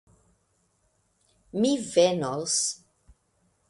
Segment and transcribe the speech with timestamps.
[1.61, 2.59] Mi venos!